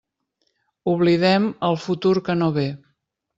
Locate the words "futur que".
1.85-2.37